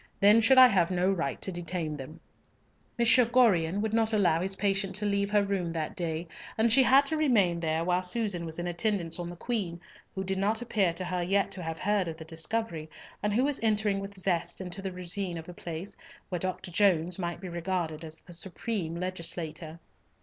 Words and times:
Then 0.19 0.41
should 0.41 0.57
I 0.57 0.65
have 0.65 0.89
no 0.89 1.11
right 1.11 1.39
to 1.43 1.51
detain 1.51 1.95
them." 1.95 2.21
M. 2.97 3.05
Gorion 3.05 3.81
would 3.81 3.93
not 3.93 4.11
allow 4.13 4.41
his 4.41 4.55
patient 4.55 4.95
to 4.95 5.05
leave 5.05 5.29
her 5.29 5.43
room 5.43 5.73
that 5.73 5.95
day, 5.95 6.27
and 6.57 6.71
she 6.73 6.81
had 6.81 7.05
to 7.05 7.15
remain 7.15 7.59
there 7.59 7.85
while 7.85 8.01
Susan 8.01 8.43
was 8.43 8.57
in 8.57 8.65
attendance 8.65 9.19
on 9.19 9.29
the 9.29 9.35
Queen, 9.35 9.79
who 10.15 10.23
did 10.23 10.39
not 10.39 10.59
appear 10.59 10.91
to 10.93 11.05
her 11.05 11.21
yet 11.21 11.51
to 11.51 11.61
have 11.61 11.77
heard 11.77 12.07
of 12.07 12.17
the 12.17 12.25
discovery, 12.25 12.89
and 13.21 13.35
who 13.35 13.43
was 13.43 13.59
entering 13.61 13.99
with 13.99 14.17
zest 14.17 14.59
into 14.59 14.81
the 14.81 14.91
routine 14.91 15.37
of 15.37 15.45
the 15.45 15.53
place, 15.53 15.95
where 16.29 16.39
Dr. 16.39 16.71
Jones 16.71 17.19
might 17.19 17.39
be 17.39 17.47
regarded 17.47 18.03
as 18.03 18.21
the 18.21 18.33
supreme 18.33 18.95
legislator. 18.95 19.79